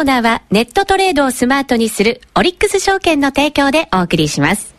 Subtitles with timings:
[0.00, 4.74] ーナーはネットトレードをスマートにするオリックス証券の提供でお送りします。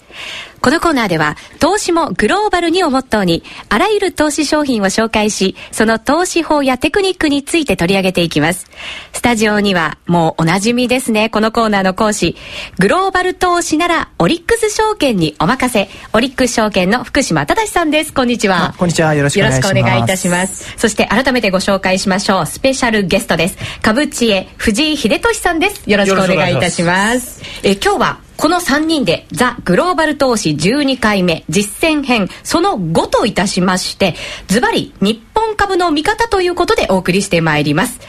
[0.61, 8.67] このコーナーでは、投資もグローバルにをモットーに、あらゆる投資商品を紹介し、その投資法やテクニックについて取り上げていきます。
[9.11, 12.35] スタジオには、もうおなじみですね、このコーナーの講師。
[12.77, 15.89] グローバル投資なら、オリックス証券にお任せ。
[16.13, 18.13] オリックス証券の福島正さんです。
[18.13, 18.75] こんにちは。
[18.77, 19.15] こんにちは。
[19.15, 19.67] よろしくお願いします。
[19.67, 20.75] よろしくお願いいたします。
[20.77, 22.45] そして、改めてご紹介しましょう。
[22.45, 23.57] スペシャルゲストです。
[23.81, 25.89] 株知恵、藤井秀俊さんです。
[25.89, 27.41] よろしくお願いいたします。
[27.63, 34.15] え今日は、この3人でザ・グローバル投資12回目実践編その5といたしまして
[34.47, 37.99] ズバリ日本株の見方ということでお送りしてまいります、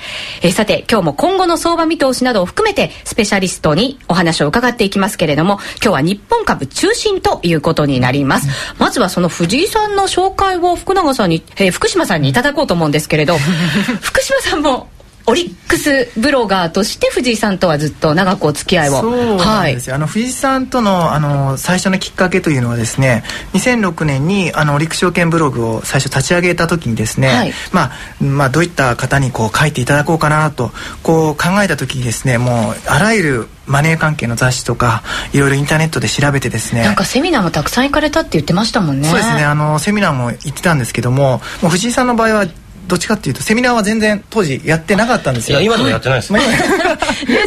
[0.42, 13.36] えさて今日も今後の相場見通しなどを含めてスペシャリストにお話を伺っていきますけれども今日は日本株中心ということになります、まずはその藤井さんの紹介を福永さんに、えー、福島さんにいただこうと思うんですけれど
[14.00, 14.88] 福島さんも
[15.26, 19.00] オリックスブロガーとして藤井さんとはずっと長くお付き合いを。
[19.00, 23.22] そうなんですよ、はい、あの藤井さんとのあの最初のきっかけというのはですね
[23.54, 30.70] 2006年にあのオリックス証券ブログを最初立ち上げた時にですね、はい、まあ、まあどういった方にこう書いていただこうかなと
[31.02, 39.08] こう考えた時にですねもうあらゆるマネー関係の雑誌とかいろいろインターネットで調べてですねなんかセミナーもたくさん行かれたって言ってましたもんね。
[39.08, 39.44] そうですね。
[39.44, 42.46] あのセミナーも行ってたんですけどももう藤井さんの場合は
[42.86, 45.60] どっちかっていうとセミナーは全然当時やってなかったんですよ。
[45.60, 46.40] 今でもやってないです、 ね、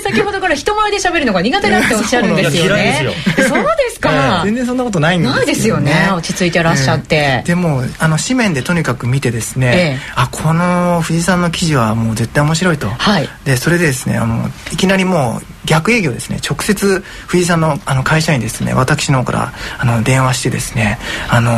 [0.02, 3.06] 先ほどから人前で喋るのが苦手だっておっしゃるんですよね。
[3.38, 6.10] そうですか、全然そんなことないんですないですよね。
[6.12, 16.40] 落ち着いてらっしゃって、えー、でもあの紙面でとにかく見てですね、えー、あこの藤井さんの記事はもう絶対面白いと、はい、でそれでですねあのいきなりもう逆営業ですね。
[16.48, 21.00] 直接藤井さんのあの会社にですね私の方からあの電話してですね
[21.30, 21.52] あの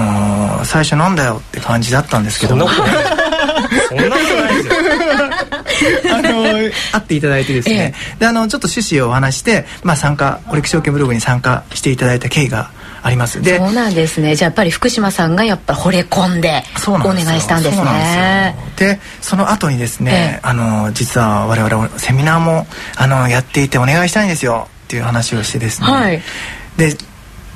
[0.61, 2.67] ー、最初なんだよって感じだったんですけども。
[2.67, 4.55] そんなことない。
[4.55, 4.73] ですよ。
[6.11, 12.71] あの会っていただいてですね、ええ、であのちょっと趣旨をお話して、まあ、参加オリック証券ブログに参加していただいた経緯が
[13.01, 13.41] あります。
[13.41, 14.35] でそうなんですね。
[14.35, 18.55] じゃあやっぱり福島さんがやっぱ惚れ込んでお願いしたんですね。
[18.77, 24.67] でその後にですね、ええ、あの実は我々セミナーもあのやっていてお願いしたいんですよ。
[24.85, 26.21] っていう話をしてですね、はい、
[26.77, 26.95] で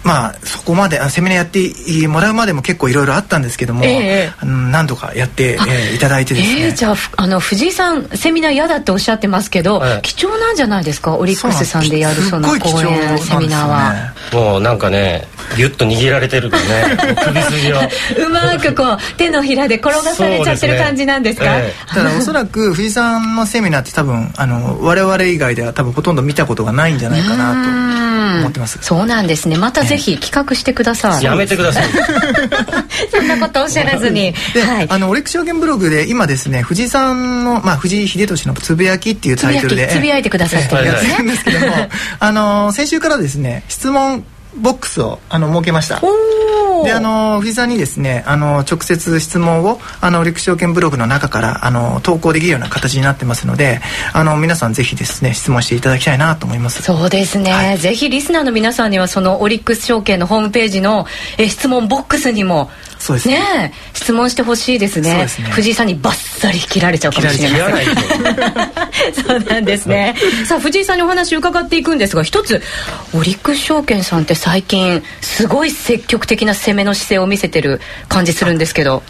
[0.03, 11.15] まあそこまでセミナーやってもらうまでも結構いろいろあったんですけども、えー、何度かやって、えー、いただいてですね、えー、じゃああの藤井さんセミナー嫌だっておっしゃってますけど、はい、貴重なんじゃないですか？
[11.15, 14.13] オリックスさんでやるその講演、セミナーは。
[14.33, 17.77] もうなんかねギュッと握られてるからね 首筋を。
[17.77, 21.75] うまくこう手のひらで転がされちゃってる感じなんですか、ね え。
[21.91, 28.79] ー、ただおそらく藤井さんのセミナーって多分あの我々以外では多分ほとんど見たことがないんじゃないかなと思ってます。
[28.81, 29.57] そうなんですね。
[29.57, 31.83] またぜひ企画してください、やめてください。
[33.11, 34.33] そんなことおっしゃらずに。
[34.65, 39.89] はい、あのオリックス証券ブログで今ですね藤井さんの、まあ、藤井秀俊のつぶやきっていうタイトルで。
[39.91, 44.23] つぶやいてくださってるんですけどもあの先週からですね質問
[44.57, 46.01] ボックスをあの設けました。
[46.83, 53.79] であの藤井さんにですねあの直接質問をあの陸証券ブログの中からあの投稿できるような形になってますので
[54.13, 56.81] あの皆さんぜひですね質問していただきたいなと思います。
[56.81, 61.05] そうですね、はい、ぜひリスナーの皆さんにはそのオリックス証券のホームページの
[61.37, 67.85] え質問ボックスにもそうですね、ね、質問してほしいですね、ね、藤井さんにバッサリ切られちゃうかもしれない
[69.25, 70.15] そうなんですね。
[70.45, 72.61] さあ藤井さんにお話伺っていくんですが一つ
[73.13, 77.79] オリックス証券さんって最近すごい積極的な攻めの姿勢を見せてる
[78.09, 79.03] 感じするんですけど。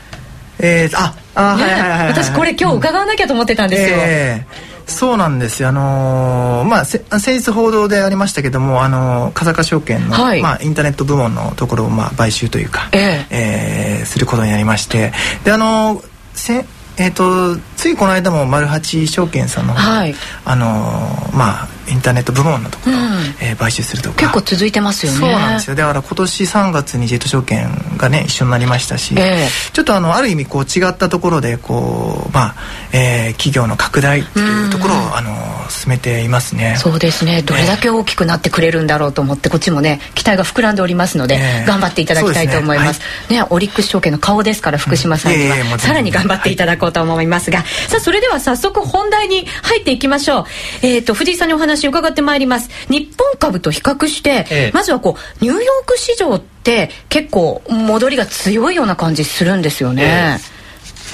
[0.59, 5.69] えー、ああ、ね、はいはいはい、私これ今日伺わなきゃと思ってたんですよ、えーそうなんですよ。
[5.69, 15.13] あのー、まあ先日報道でありましたけどもあのー、風賀証券の、はい、まあ、インターネット部門のところを、まあ、買収というか、えー、えー、することになりまして。
[15.45, 16.65] であのー、せ
[16.97, 20.13] えーと、ついこの間も丸八証券さんの、はい、
[20.43, 23.02] あのー、まあインターネット部門のところ、うん、
[23.41, 24.16] えー、買収するとか。
[24.16, 25.18] 結構続いてますよね。
[25.19, 25.75] そうなんですよ。
[25.75, 32.55] だから今年3月にジェット証券がね一緒になりましたし、えー、ちょっとあのある意味こう違ったところでこうまあ、
[32.93, 36.76] えー、企業の拡大っていうところを、うん、あの進めていますね。
[36.78, 37.41] そうですね。
[37.41, 42.99] どれだけ大きくなってくれるんだろうと思ってこっちもね期待が膨らんでおりますので、えー、頑張っていただきたいと思います。
[43.29, 50.46] ね、はい、ね、オリックス証券の顔ですから福島さんには、うん、さらに頑張っていただこうと思いますが、はい、さあそれでは早速本題に入っていきましょう。
[50.82, 52.69] えっ、ー、と藤井さんにお話伺ってまいります。
[52.89, 60.39] 日本株と比較して、ええ、まずはこうニューヨーク市場って結構戻りが強いような感じするんですよね。
[60.57, 60.60] え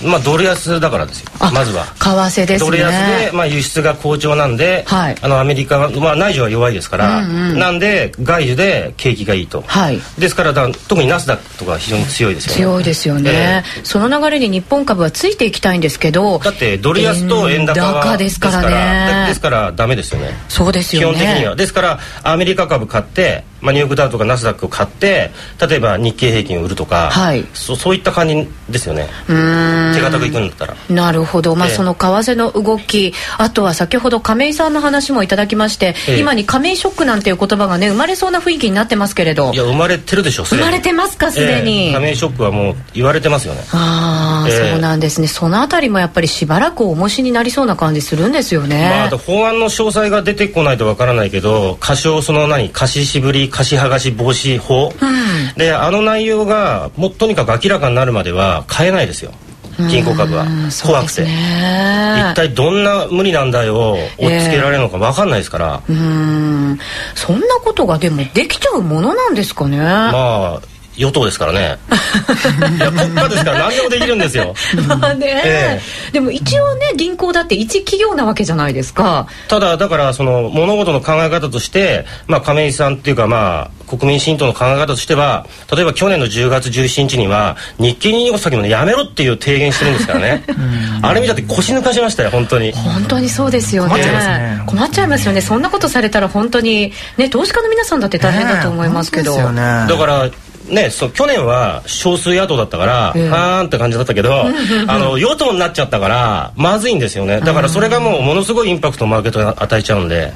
[0.03, 1.31] まあドル安だからですよ。
[1.53, 1.85] まずは。
[1.85, 2.69] 為替ですね。
[2.69, 2.91] ドル安
[3.31, 12.57] で、まあ、輸出が好調なんで、はい、あのアメリカは、まあ、内需は弱いですから、うんうん、なんで外需で景気がいいと、はい、ですからだ特にナスダックとか非常に強いですよね。
[12.57, 19.27] 強いですよね、えー、その流れに日本株はついていきたいんですけどだってドル安と円高はですからね。
[19.27, 20.31] ですからダメですよね。
[20.49, 21.17] そうですよね。
[21.17, 21.55] 基本的には。
[21.55, 25.31] ですからアメリカ株買ってまあ、ニューヨークダウとかナスダックを買って
[25.67, 29.07] 例えば日経平均を売るとか、はい、そそういった感じですよね。
[29.27, 30.75] 手堅くいくんだったら。
[30.89, 39.51] なるほど、まあ、その為替の動きあとは先ほど亀井さんの話もいただきまして、ええ、今に亀井ショックなんていう言葉がね生まれそうな雰囲気になってますけれど。
[39.53, 43.63] いや生まれてるでしょ生まれてますかすでに、え、亀井ショックはもう言われてますよね。
[43.71, 45.27] ああ、そうなんですね。
[45.27, 49.09] そのあたりもやっぱりしばらく重しになりそうな感じするんですよね。
[49.11, 55.05] まあ法案の詳細が出てこないとわからないけど過少その何貸し渋り貸し剥がし防止法、う
[55.55, 59.31] ん、であの内容がもうとにかく明らかになるまでは買えないですよ。
[59.89, 60.45] 銀行株は。
[60.83, 65.99] 怖くて、一体どんな無理難題を追っつけられるのか分かんないですから、えー、う
[66.73, 66.79] ん。
[67.13, 69.77] そんなことがでもできちゃうものなんですかね。
[69.77, 70.61] まあ
[70.97, 71.77] 与党ですからね。
[72.77, 74.53] いや国家ですから何でもできるんですよ。
[74.87, 79.27] まあね、ええ、でも一応ね銀行だって一企業なわけじゃないですか。
[79.47, 90.43] ただだからその物事の考え方としてまあ亀井さんっていうかまあ国民新党の考え方としては例えば去年の10月17日には日経225先もねやめろっていう提言してるんですからね。
[91.01, 92.71] あれ見たって腰抜かしましたよ本当に。
[92.71, 93.89] 本当にそうですよね。
[93.89, 94.61] 困っちゃいますね。
[94.65, 95.41] 困っちゃいますよね。
[95.41, 100.29] そんなことされたら本当にね投資家の皆さんだって大変だと思いますけど、ね、だから
[100.69, 104.45] ね、そう去年は少数野党だったから、えー、はーんって感じだったけど
[104.87, 107.39] あの与党になっちゃったからまずいんですよね。
[107.41, 110.33] だからそれがもうものすごいインパクトマーケットに与えちゃうんで。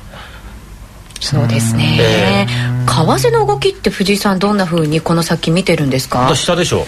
[1.19, 6.35] そうですね、えー、為替の動きって藤井さんどんなふうにこの先見てるんんですか？
[6.35, 6.87] 下でしょ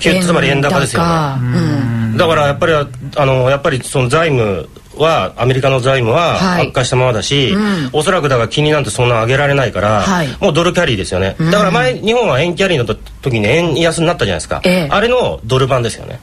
[0.00, 1.08] つまり円高ですよね、
[1.38, 4.68] うん、だからやっぱりあのやっぱりその財務
[5.02, 16.20] はアメリカの財務は悪化したままだし、はいうん、おそらくだから金利なんてそんな上げられないから、はい、もうドルキャリーですよね、だから前日本は円キャリーの時に円安になったじゃないですか、えあれのドル版ですよね。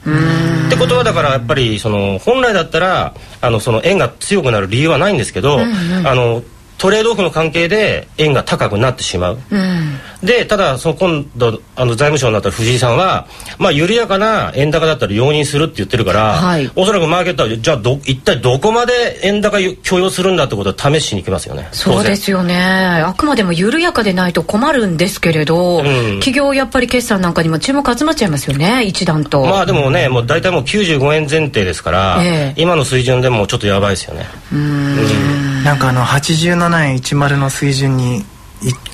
[0.66, 6.42] ってことはだからやっぱりその本来だったらあのその円が強くなる理由はないんですけど、うんうん、あの
[6.78, 13.26] トレードオフの関係で円が高くなってしまう、うん、でただその今度あの財務省になった藤井さんは、
[13.58, 21.68] まあ、緩やかな円高だったら容認するって言ってるから、はい、おそらくマーケットはじゃあど一体どこまで円高許容するんだってことを試しに行きますよね。
[21.72, 22.54] そうですよね。
[22.56, 25.84] あくまでも緩やかでないと困るんですけれど、うん、
[26.20, 29.44] 企業やっぱり決算なんかにも注目集まっちゃいますよね一段と。
[29.44, 34.26] まあでもねもう大体もう95円前提ですから、えー、今の水準でもちょっとやばいですよね。
[34.52, 38.24] うんなんかあの87円10の水準にいっ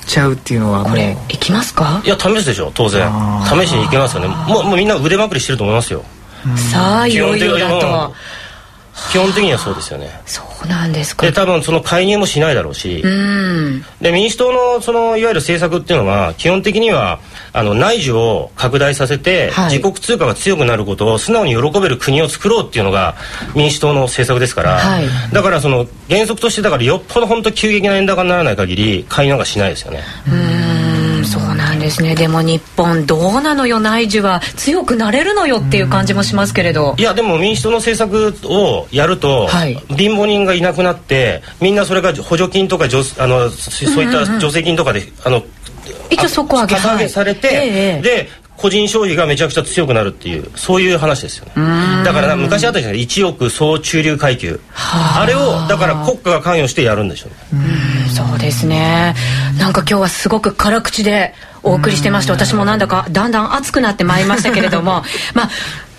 [0.05, 2.01] ちゃうっていうのはこれいきますか？
[2.05, 3.09] いや試すでしょ当然。
[3.43, 4.27] 試しにいけますよね。
[4.27, 6.03] もうもうみんな腕まくりしてると思いますよ。
[6.71, 8.13] さあいよいよだと。
[9.11, 10.21] 基本的にはそうですよね。
[10.25, 11.25] そうなんですか。
[11.25, 13.01] で多分その介入もしないだろうし
[14.01, 17.19] で民主党のそのいわゆる政策っていうのは基本的には
[17.53, 23.15] あの内需を拡大させて、はい、自国通貨が強くなることを素直に喜べる国を作ろうっていうのが
[23.55, 30.03] 民主党の政策ですから、はい、だからその原則としてだからよっぽど本当急激な円高にならない限り介入がしないですよね
[31.85, 32.15] ですね。
[32.15, 36.95] でも日本どうなのよ内需は強くなれるのよっていう感じもしますけれど。
[36.97, 42.87] いやでも民主党の政策をやると、はい、貧乏人がいなくなってみんなそれが補助金とかあ
[43.27, 45.43] のそういった助成金とかで、あの
[46.09, 46.75] 一応底上げ。
[46.75, 51.51] 上げされて、えで個人消費がめちゃくちゃ強くなるっていうそういう話ですよね。
[52.05, 54.59] だから昔あったじゃない1億総中流階級。
[54.73, 55.25] あ。
[55.27, 57.61] れをだから国家が関与してやるんでしょうね。
[57.65, 59.13] うそうですね。
[59.59, 65.03] なんか今日はすごく辛口でお送りしてまして私もなんだかだんだん熱くなってまいりましたけれども
[65.33, 65.49] まあ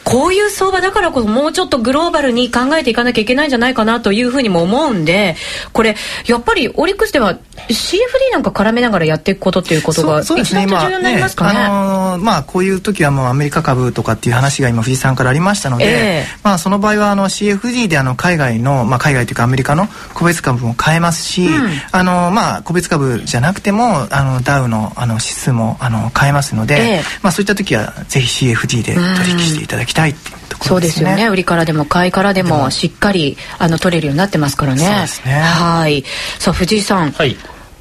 [0.07, 5.35] こういう相場だからこそもうちょっとグローバルに考えていかなきゃいけないんじゃないかなというふうにも思うんで
[5.73, 5.97] これ
[6.27, 11.59] やっぱりオリックスでは CFD なんか絡めながらやっていくことっていうことが一番重要になりますかね。
[11.59, 30.15] ねあのー、まあこういう時はもうアメリカ株とかっていう話が今藤井さんからありましたので、えー、まあその場合はあの CFD であの海外のまあ海外というかアメリカの個別株も買えますし、うん、あのまあ個別株じゃなくてもあのダウのあの指数もあの買えますので、えー、まあそういった時はぜひ CFD で取引していただきたいっていう
[30.49, 31.07] ところですね。
[31.07, 31.29] そうですよね。
[31.29, 34.85] 売りからでも買いからでもしっかりあの取れるようになってますからね。
[34.85, 35.33] そうですね。
[35.35, 36.05] はい。
[36.39, 37.13] さあ藤井さん。
[37.13, 37.37] はい。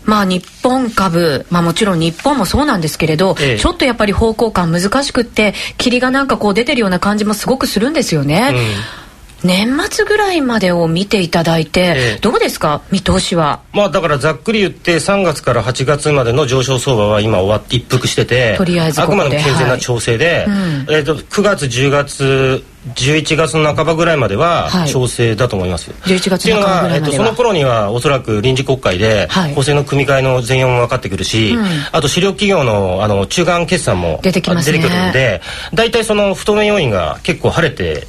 [0.05, 8.51] まあ日本株、まあもちろん日本もそうなんですけれど、ええ、ちょっとやっぱり方向感難しくって、霧がなんかこう出てるような感じもすごくするんですよね。
[8.51, 9.04] うん
[9.43, 12.81] 年末ぐらいまでを見ていただいて、えー、どうですか？
[12.91, 13.61] 見通しは。
[13.73, 20.45] まあだからざっくり言って3月から8月までの上昇相場は今終わって一服しててとりあえずあくまでも健全な調整で、はい。
[20.45, 22.63] うん、えーと、9月10月
[22.93, 25.91] 11月の半ばぐらいまでは調整だと思います。
[25.91, 35.41] はい、11月の半ばぐらいまでは、えっと、その頃にはおそらく臨時国会で補正の組み替えの全容も分かってくるし、はい、あと主力企業のあの中間決算も出てきます、ね、出てくるんで
[35.73, 38.07] 大体その不透明要因が結構晴れて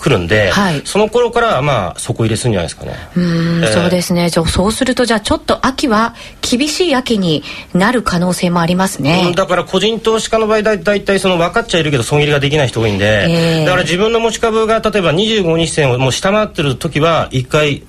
[0.00, 2.94] くるんで、はい、その頃からまあ底入れするんじゃないですかね。
[3.16, 4.30] うん、えー、そうですね。
[4.30, 7.42] じゃそうするとじゃあちょっと秋は厳しい秋に
[7.74, 17.82] なる可能性もありますね、うん、だから個人投資家の場合だいたいその分かっちゃいるけど損切りができない人多いんで、えー、だから自分の持ち株が例えば25日線をもう下回ってる時は一回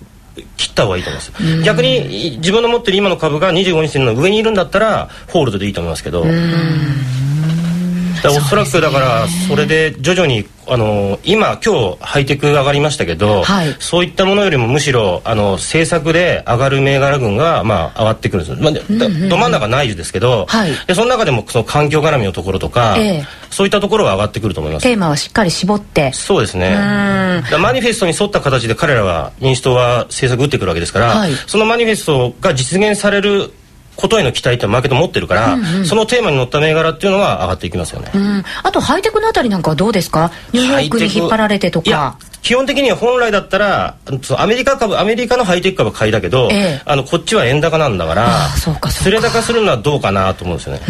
[0.57, 1.63] 切った方がいいと思います。
[1.63, 6.23] 逆に自分の持ってる今の株が25日線の上にいるんだったらホールドでいいと思いますけど
[8.29, 24.83] おそらくだからそれで徐々にあの今今日ハイテク上がりましたけど、はい、そういったものよりもむしろあの政策で上がる銘柄群がまあ上がってくるんです、まあ、ど真ん中ないですけど、はい、でその中でもその環境絡みのところとか、えー、そういったところは上がってくると思います。
[24.83, 26.13] テーマはしっかり絞って。
[26.13, 26.75] そうですね。
[27.59, 33.51] マニフェストに沿った形で彼らは民主党は政策打ってくるわけですから、はい、そのマニフェストが実現される
[34.01, 40.31] ことへの期待ってマーケット持ってるから、うんうん、そのテーマに乗った銘柄っていうのは上がっていきますよね、うん、あとハイテクのあたりなんかはどうですか？
[40.51, 42.17] ニューヨークに引っ張られてとか。
[42.41, 43.97] 基本的には本来だったら
[44.37, 50.81] アメリカ株アメリカのハイテク株買いだけど、ええ、あのこっちは円高なんだからすれ高するのはどうかなと思うんですよね。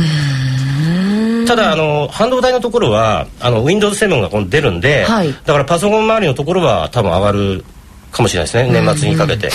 [1.46, 7.66] ただあの半導体のところはあの Windows7 が今度出るんで、はい、だからパソコン周りのところは多分上がる
[8.14, 8.72] かもしれないですね。
[8.72, 9.50] 年末にかけて。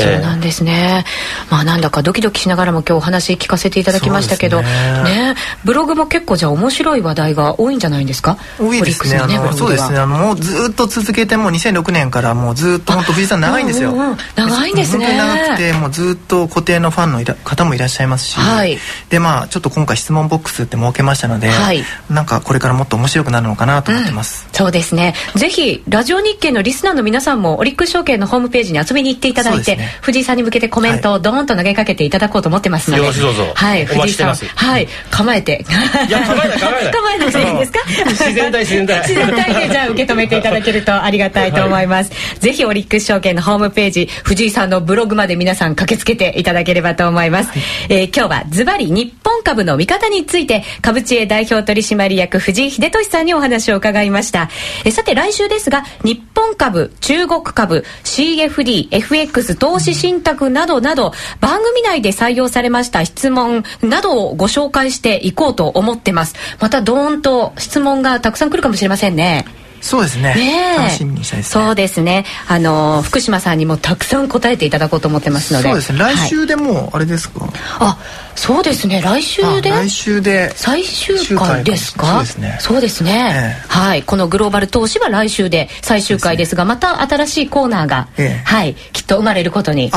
[0.00, 1.04] そうなんですね、
[1.50, 5.34] まあなんだかドキドキしながらも今日お話聞かせていただきましたけどね。
[5.64, 8.38] ブログも結構じゃあ面白い話題が多いんじゃないんですか？
[8.58, 9.26] 多いですね。
[9.26, 9.98] ねあのそうですね。
[9.98, 15.16] あのもうずっと続けてもう2006年からもうずっと本当藤井さん長いんですよ、うんうん、長いんですね。
[15.16, 18.78] 長くてもうずっと固定のファンの方もいらっしゃいますし、はい、
[19.08, 25.14] でまあちょっと今回質問ボックスって設けましたので、はい、なんかこれからもっと面白くなるのかなと思ってます、うん、そうですね。
[25.34, 33.52] ぜひラジオ日経のリスナーの皆さんもオリックス証券のホームページに遊びに行っていただいて、ね、藤井さんに向けてコメントをドーンと投げかけていただこうと思ってますので、よろしどうぞ。
[33.54, 33.84] はい。
[33.84, 34.88] 藤井さんはい。
[35.10, 35.64] 構えて。
[36.08, 36.92] いや構えない構えない。
[36.92, 37.80] 構えなくていいんですか？
[38.06, 39.00] 自然体自然体。
[39.02, 54.48] 自然体でじゃあ受け止めていただけるとありがたいと思います、はい、ぜひオリックス証券のホームページ藤井さんのブログまで皆さん駆けつけていただければと思います、はい、えー、今日はズバリ日本株の見方について株知恵代表取締役藤井秀俊さんにお話を伺いました。
[54.84, 66.34] えさて来週ですが日本株中国株 CFD FX 投資信託などなど番組内で採用されました質問などをご紹介していこうと思ってます。
[66.58, 69.46] またドーンと質問がたくさん来るかもしれませんね。
[69.80, 70.34] そうですね。
[70.34, 72.24] ね楽しみにしたいです、ね、そうですね。
[72.48, 75.68] あの福島さんにもたくさん答えていただこうと思ってますので。
[75.68, 76.00] そうですね。
[76.00, 77.98] 来週でもあれですか、はい、あ
[78.34, 79.00] そうですね。
[79.02, 79.70] 来週で？
[79.70, 80.52] 来週で。
[80.54, 82.24] 最終回ですか？
[82.60, 83.10] そうですね。
[83.10, 84.02] ね、ええ、はい。
[84.02, 88.74] このグローバル投資は来週で最終回ですが、ね、また新しいコーナーが、え、はい。
[88.92, 89.90] きっと生まれることに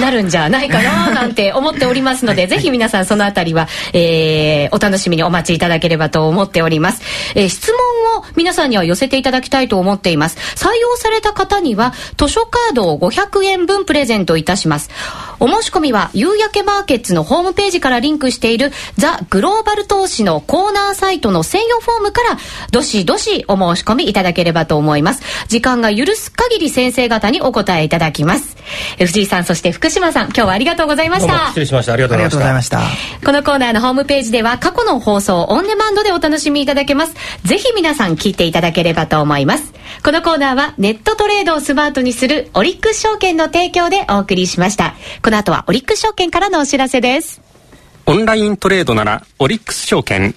[0.00, 7.02] なるんじゃないかななんて思っておりますので、 はい、ぜひ皆さんそのあたりは、えー、お楽しみにお待ちいただければと思っております、
[7.34, 10.36] えー、質問を皆さんには寄せていただきたいと思っています。
[10.56, 14.90] 採用された方には図書カードを500円分プレゼントいたします。
[15.40, 22.38] お申し込みは夕焼けマーケッツのホームページからリンクしているザ・グローバル投資のコーナーサイトの専用フォームから
[22.70, 25.22] どしどしお申し込みいただければと思います。
[25.48, 28.56] 時間が許す限り先生方にお答えいただきます。
[28.98, 31.48] 藤井さんそして福島さん今日はありがとうございました。
[31.48, 31.92] 失礼しました。
[31.92, 32.80] ありがとうございました。
[33.22, 37.14] このコーナーのホームページでは過去の放送オンデマンドでお楽しみいただけます。
[37.44, 39.74] ぜひ皆さん聞いていただければと思います。
[40.02, 44.94] このコーナーはネットトレードをスマートにするオリックス証券の提供でお送りしました。
[45.22, 47.43] この後はオリックス証券からのお知らせです
[48.06, 50.34] オンライントレードならオリックス証券。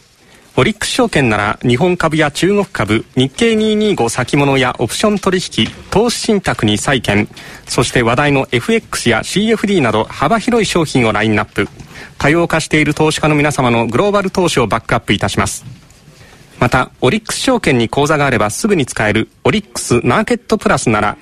[0.55, 7.27] オリックス証券なら日本株や中国株日経225先物やオプション取引投資信託に債券。
[7.67, 11.67] そして話題の FX や CFD など幅広い商品をラインナップ。
[12.17, 15.65] 多様化している投資家の皆様のグローバル投資をバックアップいたします。
[16.59, 21.17] またオリックス証券に口座があればすぐに使えるオリックスマーケットプラスなら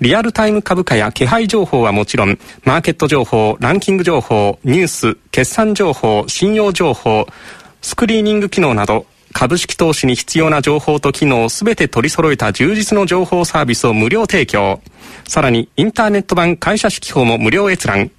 [0.00, 7.26] リアルタイム株価や気配情報はもちろん、マーケット情報、ランキング情報、ニュース、決算情報、信用情報、
[7.82, 14.80] スクリーニング機能など、株式投資に必要な情報と機能をすべて取り揃えた充実の情報サービスを無料提供。
[15.26, 18.10] さらに、インターネット版会社式法も無料閲覧。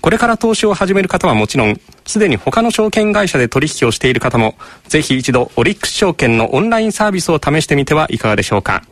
[0.00, 4.56] これから投資を始める方はもちろん、すでに他の証券会社で取引をしている方も、
[4.88, 8.82] ぜひ一度オリックス証券のオンラインサービスを試してみてはいかがでしょうか。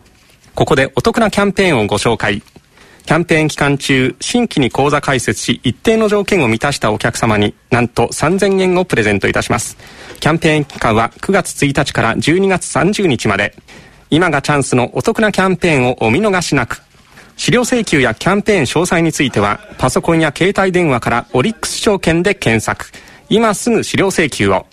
[0.55, 2.43] ここでお得なキャンペーンをご紹介。
[3.07, 9.77] キャンペーン期間中新規に口座開設し一定の条件を満たしたお客様になんと3000円をプレゼントいたします。
[10.21, 13.55] キャンペーン期間は9月1日から12月30日まで。
[14.11, 16.83] 今がチャンスのお得なキャンペーンをお見逃しなく。
[17.37, 22.87] 資料請求やキャンペーン詳細についてはパソコンや携帯電話からオリックス証券で検索。
[23.31, 24.67] 今すぐ資料請求を。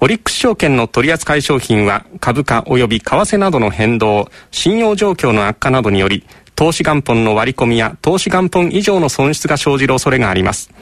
[0.00, 6.24] オリックス証券の取扱い商品は株価及び為替などの変動信用状況の悪化などにより
[6.58, 10.72] 投資元本の割り込みや投資元本以上の損失が生じる恐れがあります。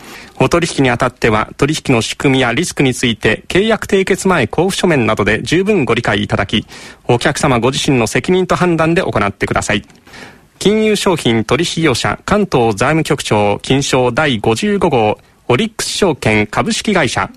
[0.40, 6.66] お取引にあたっては取引の仕組みやリスクについて契約締結前交付書面などで十分ご理解いただき、
[7.06, 9.82] お客様ご自身の責任と判断で行ってください。
[10.58, 15.18] 金融商品取引業者関東財務局長金賞第55号
[15.49, 17.30] オリックス証券株式会社